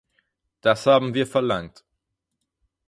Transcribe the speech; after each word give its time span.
Das 0.61 0.87
haben 0.87 1.13
wir 1.13 1.27
verlangt. 1.27 1.85